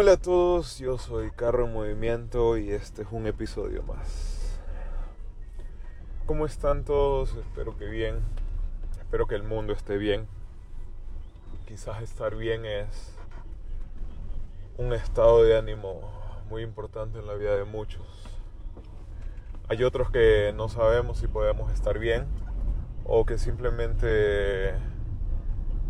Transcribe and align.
Hola 0.00 0.12
a 0.12 0.16
todos, 0.16 0.78
yo 0.78 0.96
soy 0.96 1.32
Carro 1.32 1.64
en 1.64 1.72
Movimiento 1.72 2.56
y 2.56 2.70
este 2.70 3.02
es 3.02 3.08
un 3.10 3.26
episodio 3.26 3.82
más. 3.82 4.60
¿Cómo 6.24 6.46
están 6.46 6.84
todos? 6.84 7.34
Espero 7.34 7.76
que 7.76 7.86
bien. 7.86 8.20
Espero 9.00 9.26
que 9.26 9.34
el 9.34 9.42
mundo 9.42 9.72
esté 9.72 9.98
bien. 9.98 10.28
Quizás 11.66 12.00
estar 12.00 12.36
bien 12.36 12.64
es 12.64 13.16
un 14.76 14.92
estado 14.92 15.42
de 15.42 15.58
ánimo 15.58 16.00
muy 16.48 16.62
importante 16.62 17.18
en 17.18 17.26
la 17.26 17.34
vida 17.34 17.56
de 17.56 17.64
muchos. 17.64 18.06
Hay 19.68 19.82
otros 19.82 20.12
que 20.12 20.52
no 20.54 20.68
sabemos 20.68 21.18
si 21.18 21.26
podemos 21.26 21.72
estar 21.72 21.98
bien 21.98 22.24
o 23.04 23.26
que 23.26 23.36
simplemente 23.36 24.74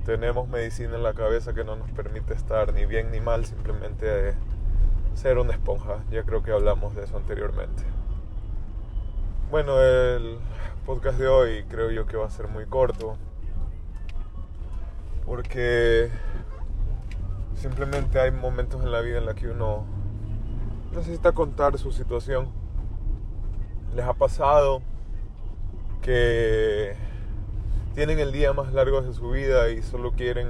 tenemos 0.09 0.49
medicina 0.49 0.97
en 0.97 1.03
la 1.03 1.13
cabeza 1.13 1.53
que 1.53 1.65
no 1.65 1.77
nos 1.77 1.91
permite 1.91 2.33
estar 2.33 2.73
ni 2.73 2.87
bien 2.87 3.11
ni 3.11 3.21
mal, 3.21 3.45
simplemente 3.45 4.33
ser 5.13 5.37
una 5.37 5.53
esponja. 5.53 6.03
Ya 6.11 6.23
creo 6.23 6.43
que 6.43 6.51
hablamos 6.51 6.95
de 6.95 7.05
eso 7.05 7.19
anteriormente. 7.19 7.83
Bueno, 9.51 9.79
el 9.83 10.39
podcast 10.87 11.19
de 11.19 11.29
hoy 11.29 11.65
creo 11.65 11.91
yo 11.91 12.07
que 12.07 12.17
va 12.17 12.25
a 12.25 12.31
ser 12.31 12.49
muy 12.49 12.65
corto 12.65 13.19
porque 15.27 16.09
simplemente 17.55 18.19
hay 18.19 18.31
momentos 18.31 18.83
en 18.83 18.91
la 18.91 19.03
vida 19.03 19.19
en 19.19 19.27
los 19.27 19.35
que 19.35 19.49
uno 19.49 19.85
necesita 20.95 21.33
contar 21.33 21.77
su 21.77 21.93
situación. 21.93 22.49
Les 23.95 24.07
ha 24.07 24.15
pasado 24.15 24.81
que 26.01 26.97
tienen 27.95 28.19
el 28.19 28.33
día 28.33 28.53
más 28.53 28.73
largo 28.73 29.03
de 29.03 29.13
su 29.13 29.31
vida 29.31 29.71
y 29.71 29.83
solo 29.83 30.13
quieren 30.13 30.49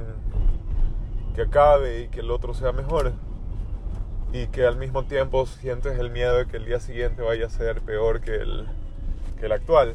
que 1.34 1.42
acabe 1.42 2.02
y 2.02 2.08
que 2.08 2.20
el 2.20 2.30
otro 2.30 2.54
sea 2.54 2.72
mejor. 2.72 3.12
Y 4.32 4.48
que 4.48 4.66
al 4.66 4.76
mismo 4.76 5.04
tiempo 5.04 5.46
sientes 5.46 5.98
el 5.98 6.10
miedo 6.10 6.36
de 6.36 6.46
que 6.46 6.58
el 6.58 6.66
día 6.66 6.80
siguiente 6.80 7.22
vaya 7.22 7.46
a 7.46 7.50
ser 7.50 7.80
peor 7.80 8.20
que 8.20 8.36
el, 8.36 8.66
que 9.38 9.46
el 9.46 9.52
actual. 9.52 9.94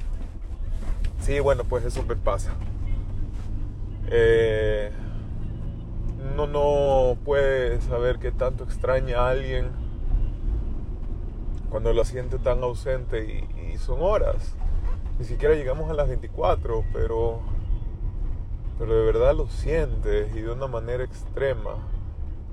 Sí, 1.22 1.40
bueno, 1.40 1.64
pues 1.64 1.86
eso 1.86 2.04
me 2.04 2.16
pasa. 2.16 2.52
Eh, 4.10 4.92
no 6.36 7.18
puede 7.24 7.80
saber 7.82 8.18
que 8.18 8.32
tanto 8.32 8.64
extraña 8.64 9.20
a 9.20 9.30
alguien 9.30 9.70
cuando 11.70 11.94
lo 11.94 12.04
siente 12.04 12.40
tan 12.40 12.64
ausente 12.64 13.48
y 13.72 13.78
son 13.78 14.02
horas 14.02 14.56
ni 15.20 15.26
siquiera 15.26 15.56
llegamos 15.56 15.90
a 15.90 15.94
las 15.94 16.08
24, 16.08 16.84
pero, 16.92 17.42
pero 18.80 18.94
de 18.96 19.06
verdad 19.06 19.36
lo 19.36 19.48
sientes 19.48 20.36
y 20.36 20.42
de 20.42 20.52
una 20.52 20.68
manera 20.68 21.04
extrema. 21.04 21.76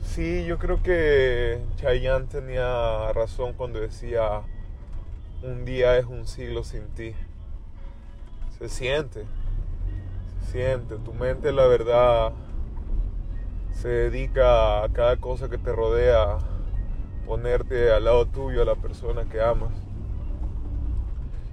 Sí, 0.02 0.44
yo 0.44 0.58
creo 0.58 0.82
que 0.82 1.60
Chayanne 1.76 2.26
tenía 2.26 3.12
razón 3.12 3.52
cuando 3.54 3.80
decía, 3.80 4.42
un 5.42 5.64
día 5.64 5.96
es 5.98 6.06
un 6.06 6.26
siglo 6.26 6.64
sin 6.64 6.88
ti. 6.88 7.14
Se 8.58 8.68
siente, 8.68 9.24
se 10.40 10.52
siente. 10.52 10.96
Tu 10.96 11.14
mente, 11.14 11.52
la 11.52 11.66
verdad, 11.66 12.32
se 13.72 13.88
dedica 13.88 14.82
a 14.84 14.88
cada 14.90 15.16
cosa 15.16 15.48
que 15.48 15.58
te 15.58 15.72
rodea, 15.72 16.38
ponerte 17.26 17.92
al 17.92 18.04
lado 18.04 18.26
tuyo 18.26 18.62
a 18.62 18.64
la 18.66 18.74
persona 18.74 19.24
que 19.24 19.40
amas. 19.40 19.72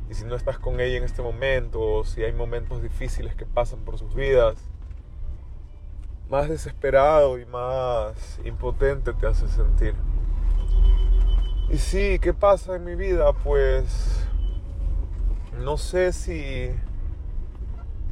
Y 0.09 0.13
si 0.13 0.25
no 0.25 0.35
estás 0.35 0.57
con 0.57 0.79
ella 0.79 0.97
en 0.97 1.03
este 1.03 1.21
momento, 1.21 1.81
o 1.81 2.03
si 2.05 2.23
hay 2.23 2.33
momentos 2.33 2.81
difíciles 2.81 3.35
que 3.35 3.45
pasan 3.45 3.79
por 3.79 3.97
sus 3.97 4.15
vidas, 4.15 4.57
más 6.29 6.49
desesperado 6.49 7.37
y 7.39 7.45
más 7.45 8.39
impotente 8.43 9.13
te 9.13 9.27
hace 9.27 9.47
sentir. 9.47 9.95
Y 11.69 11.77
sí, 11.77 12.19
¿qué 12.19 12.33
pasa 12.33 12.75
en 12.75 12.85
mi 12.85 12.95
vida? 12.95 13.33
Pues 13.33 14.25
no 15.59 15.77
sé 15.77 16.13
si 16.13 16.69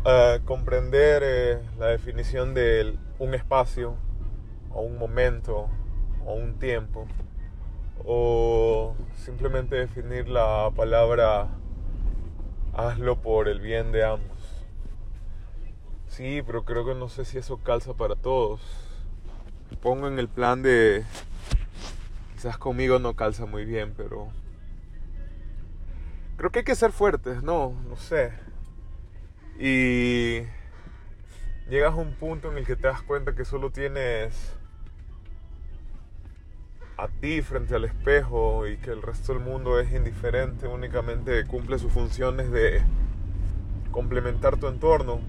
uh, 0.05 0.43
comprender 0.45 1.23
eh, 1.25 1.59
la 1.77 1.87
definición 1.87 2.53
de 2.53 2.97
un 3.19 3.33
espacio, 3.33 3.95
o 4.71 4.81
un 4.81 4.97
momento, 4.97 5.69
o 6.25 6.33
un 6.33 6.59
tiempo, 6.59 7.07
o 8.03 8.93
simplemente 9.15 9.75
definir 9.75 10.27
la 10.27 10.69
palabra 10.75 11.47
hazlo 12.75 13.21
por 13.21 13.47
el 13.47 13.59
bien 13.59 13.91
de 13.91 14.03
ambos. 14.05 14.65
Sí, 16.07 16.41
pero 16.45 16.63
creo 16.63 16.85
que 16.85 16.95
no 16.95 17.09
sé 17.09 17.25
si 17.25 17.37
eso 17.37 17.57
calza 17.57 17.93
para 17.93 18.15
todos. 18.15 18.61
pongo 19.81 20.07
en 20.07 20.19
el 20.19 20.27
plan 20.27 20.61
de... 20.61 21.03
Quizás 22.33 22.57
conmigo 22.57 22.99
no 22.99 23.15
calza 23.15 23.45
muy 23.45 23.65
bien, 23.65 23.93
pero... 23.95 24.29
Creo 26.37 26.51
que 26.51 26.59
hay 26.59 26.65
que 26.65 26.75
ser 26.75 26.91
fuertes, 26.91 27.43
no, 27.43 27.73
no 27.87 27.95
sé. 27.95 28.33
Y 29.57 30.41
llegas 31.69 31.93
a 31.93 31.95
un 31.95 32.13
punto 32.13 32.51
en 32.51 32.57
el 32.57 32.65
que 32.65 32.75
te 32.75 32.87
das 32.87 33.01
cuenta 33.01 33.35
que 33.35 33.45
solo 33.45 33.71
tienes 33.71 34.57
a 36.97 37.07
ti 37.07 37.41
frente 37.41 37.75
al 37.75 37.85
espejo 37.85 38.67
y 38.67 38.77
que 38.77 38.91
el 38.91 39.01
resto 39.01 39.33
del 39.33 39.41
mundo 39.41 39.79
es 39.79 39.91
indiferente, 39.91 40.67
únicamente 40.67 41.45
cumple 41.45 41.77
sus 41.77 41.91
funciones 41.91 42.51
de 42.51 42.81
complementar 43.91 44.57
tu 44.57 44.67
entorno, 44.67 45.19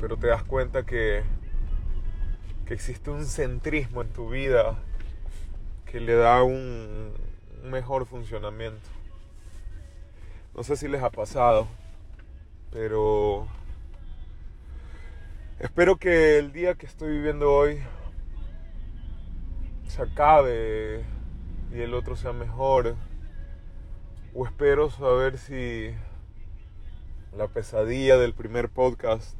pero 0.00 0.16
te 0.16 0.28
das 0.28 0.42
cuenta 0.42 0.84
que, 0.84 1.22
que 2.66 2.74
existe 2.74 3.10
un 3.10 3.26
centrismo 3.26 4.02
en 4.02 4.08
tu 4.08 4.30
vida 4.30 4.78
que 5.84 6.00
le 6.00 6.14
da 6.14 6.42
un, 6.42 7.12
un 7.62 7.70
mejor 7.70 8.06
funcionamiento. 8.06 8.88
No 10.54 10.62
sé 10.62 10.76
si 10.76 10.88
les 10.88 11.02
ha 11.02 11.10
pasado, 11.10 11.66
pero 12.70 13.46
espero 15.58 15.96
que 15.96 16.38
el 16.38 16.52
día 16.52 16.74
que 16.74 16.86
estoy 16.86 17.10
viviendo 17.10 17.52
hoy 17.52 17.80
se 19.94 20.02
acabe 20.02 21.04
y 21.72 21.80
el 21.80 21.94
otro 21.94 22.16
sea 22.16 22.32
mejor. 22.32 22.96
O 24.34 24.44
espero 24.44 24.90
saber 24.90 25.38
si 25.38 25.94
la 27.36 27.46
pesadilla 27.46 28.18
del 28.18 28.34
primer 28.34 28.68
podcast 28.68 29.38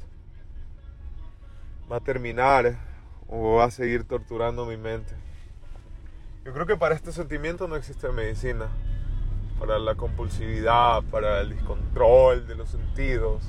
va 1.91 1.97
a 1.97 1.99
terminar 1.99 2.77
o 3.27 3.55
va 3.55 3.65
a 3.65 3.71
seguir 3.71 4.05
torturando 4.05 4.65
mi 4.65 4.77
mente. 4.77 5.13
Yo 6.45 6.53
creo 6.53 6.65
que 6.65 6.77
para 6.77 6.95
este 6.95 7.11
sentimiento 7.11 7.67
no 7.67 7.75
existe 7.75 8.07
medicina. 8.09 8.69
Para 9.59 9.77
la 9.77 9.95
compulsividad, 9.95 11.03
para 11.11 11.41
el 11.41 11.49
descontrol 11.49 12.47
de 12.47 12.55
los 12.55 12.69
sentidos. 12.69 13.43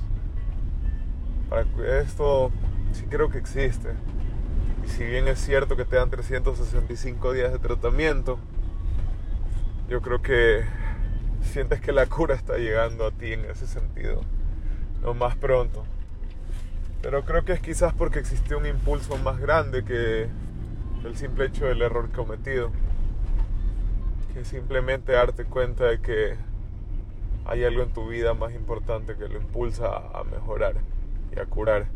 Para 1.49 1.65
esto 2.01 2.51
sí 2.91 3.05
creo 3.05 3.31
que 3.31 3.39
existe. 3.39 3.95
Y 4.87 4.89
si 4.89 5.05
bien 5.05 5.27
es 5.27 5.41
cierto 5.41 5.77
que 5.77 5.85
te 5.85 5.97
dan 5.97 6.11
365 6.11 7.33
días 7.33 7.51
de 7.53 7.59
tratamiento, 7.59 8.39
yo 9.89 10.01
creo 10.01 10.23
que 10.23 10.65
sientes 11.43 11.81
que 11.81 11.91
la 11.91 12.07
cura 12.07 12.37
está 12.37 12.57
llegando 12.57 13.05
a 13.05 13.11
ti 13.11 13.33
en 13.33 13.45
ese 13.47 13.67
sentido, 13.67 14.21
lo 15.03 15.13
más 15.13 15.35
pronto. 15.35 15.85
Pero 17.03 17.25
creo 17.25 17.45
que 17.45 17.53
es 17.53 17.61
quizás 17.61 17.95
porque 17.95 18.21
existió 18.21 18.59
un 18.59 18.67
impulso 18.67 19.19
más 19.19 19.41
grande 19.41 19.85
que 19.85 20.29
el 21.05 21.17
simple 21.17 21.47
hecho 21.47 21.67
del 21.67 21.83
error 21.83 22.11
cometido. 22.13 22.71
Que 24.35 24.45
simplemente 24.45 25.13
darte 25.13 25.47
cuenta 25.47 25.87
de 25.87 26.01
que 26.01 26.37
hay 27.45 27.65
algo 27.65 27.83
en 27.83 27.93
tu 27.93 28.09
vida 28.09 28.35
más 28.35 28.55
importante 28.55 29.17
que 29.17 29.29
lo 29.29 29.37
impulsa 29.39 29.97
a 30.15 30.23
mejorar 30.25 30.77
y 31.35 31.41
a 31.41 31.47
curar. 31.47 31.87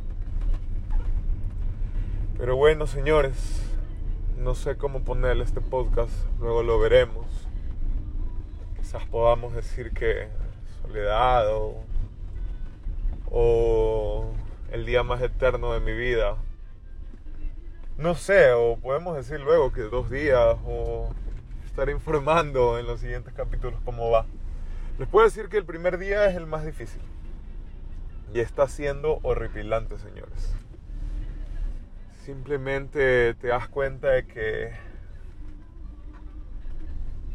Pero 2.40 2.56
bueno, 2.56 2.86
señores, 2.86 3.60
no 4.38 4.54
sé 4.54 4.78
cómo 4.78 5.04
ponerle 5.04 5.44
este 5.44 5.60
podcast, 5.60 6.10
luego 6.38 6.62
lo 6.62 6.78
veremos. 6.78 7.26
Quizás 8.78 9.04
podamos 9.04 9.52
decir 9.52 9.92
que 9.92 10.28
soledad 10.80 11.44
o, 13.30 14.32
el 14.72 14.86
día 14.86 15.02
más 15.02 15.20
eterno 15.20 15.74
de 15.74 15.80
mi 15.80 15.92
vida. 15.92 16.36
No 17.98 18.14
sé, 18.14 18.52
o 18.52 18.78
podemos 18.78 19.16
decir 19.16 19.38
luego 19.40 19.70
que 19.70 19.82
dos 19.82 20.08
días 20.08 20.56
o 20.64 21.10
estar 21.66 21.90
informando 21.90 22.78
en 22.78 22.86
los 22.86 23.00
siguientes 23.00 23.34
capítulos 23.34 23.78
cómo 23.84 24.10
va. 24.10 24.24
Les 24.98 25.06
puedo 25.06 25.26
decir 25.26 25.50
que 25.50 25.58
el 25.58 25.66
primer 25.66 25.98
día 25.98 26.24
es 26.24 26.36
el 26.36 26.46
más 26.46 26.64
difícil. 26.64 27.02
Y 28.32 28.40
está 28.40 28.66
siendo 28.66 29.18
horripilante, 29.24 29.98
señores 29.98 30.54
simplemente 32.30 33.34
te 33.34 33.48
das 33.48 33.66
cuenta 33.66 34.10
de 34.10 34.24
que 34.24 34.70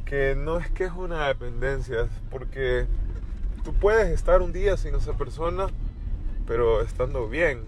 que 0.05 0.35
no 0.37 0.57
es 0.57 0.69
que 0.71 0.85
es 0.85 0.93
una 0.93 1.27
dependencia, 1.27 2.07
porque 2.31 2.85
tú 3.65 3.73
puedes 3.73 4.07
estar 4.07 4.41
un 4.41 4.53
día 4.53 4.77
sin 4.77 4.95
esa 4.95 5.17
persona, 5.17 5.67
pero 6.47 6.81
estando 6.81 7.27
bien. 7.27 7.65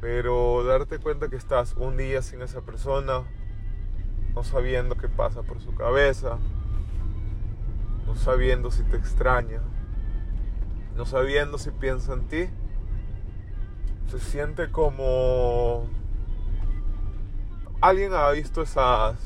Pero 0.00 0.64
darte 0.64 0.98
cuenta 0.98 1.28
que 1.28 1.36
estás 1.36 1.74
un 1.76 1.98
día 1.98 2.22
sin 2.22 2.40
esa 2.40 2.62
persona 2.62 3.24
no 4.34 4.42
sabiendo 4.42 4.96
qué 4.96 5.08
pasa 5.08 5.42
por 5.42 5.60
su 5.60 5.74
cabeza, 5.74 6.38
no 8.06 8.14
sabiendo 8.14 8.70
si 8.70 8.84
te 8.84 8.96
extraña, 8.96 9.60
no 10.96 11.04
sabiendo 11.04 11.58
si 11.58 11.72
piensa 11.72 12.14
en 12.14 12.28
ti, 12.28 12.48
se 14.10 14.18
siente 14.18 14.70
como... 14.70 15.88
¿Alguien 17.80 18.12
ha 18.12 18.28
visto 18.30 18.60
esas 18.60 19.16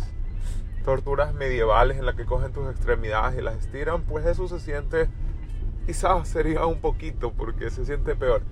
torturas 0.84 1.34
medievales 1.34 1.98
en 1.98 2.06
las 2.06 2.14
que 2.14 2.26
cogen 2.26 2.52
tus 2.52 2.70
extremidades 2.70 3.38
y 3.38 3.42
las 3.42 3.56
estiran? 3.56 4.02
Pues 4.02 4.26
eso 4.26 4.46
se 4.46 4.60
siente, 4.60 5.08
quizás 5.86 6.28
sería 6.28 6.66
un 6.66 6.80
poquito, 6.80 7.32
porque 7.32 7.70
se 7.70 7.84
siente 7.84 8.14
peor. 8.14 8.42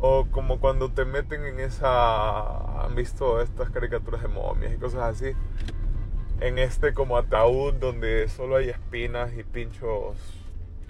O 0.00 0.26
como 0.30 0.60
cuando 0.60 0.92
te 0.92 1.04
meten 1.04 1.44
en 1.46 1.60
esa... 1.60 2.84
¿Han 2.84 2.94
visto 2.94 3.40
estas 3.40 3.70
caricaturas 3.70 4.22
de 4.22 4.28
momias 4.28 4.74
y 4.74 4.76
cosas 4.76 5.02
así? 5.02 5.32
En 6.40 6.58
este 6.58 6.92
como 6.92 7.16
ataúd 7.16 7.72
donde 7.74 8.28
solo 8.28 8.56
hay 8.56 8.68
espinas 8.68 9.32
y 9.32 9.44
pinchos 9.44 10.16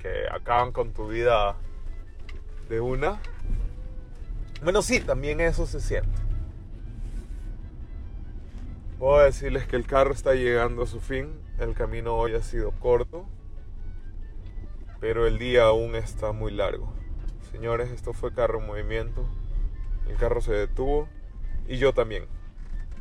que 0.03 0.27
acaban 0.31 0.73
con 0.73 0.93
tu 0.93 1.07
vida 1.07 1.55
de 2.69 2.81
una. 2.81 3.21
Bueno, 4.63 4.83
sí, 4.83 5.01
también 5.01 5.41
eso 5.41 5.67
se 5.67 5.81
siente. 5.81 6.25
Puedo 8.99 9.23
decirles 9.23 9.67
que 9.67 9.77
el 9.77 9.87
carro 9.87 10.13
está 10.13 10.35
llegando 10.35 10.83
a 10.83 10.87
su 10.87 11.01
fin. 11.01 11.39
El 11.59 11.75
camino 11.75 12.17
hoy 12.17 12.35
ha 12.35 12.43
sido 12.43 12.71
corto. 12.73 13.27
Pero 15.01 15.27
el 15.27 15.39
día 15.39 15.65
aún 15.65 15.95
está 15.95 16.33
muy 16.33 16.53
largo. 16.53 16.95
Señores, 17.53 17.91
esto 17.91 18.15
fue 18.15 18.33
Carro 18.33 18.61
en 18.61 18.67
Movimiento. 18.67 19.29
El 20.09 20.17
carro 20.17 20.41
se 20.41 20.53
detuvo. 20.53 21.09
Y 21.69 21.77
yo 21.77 21.93
también. 21.93 22.27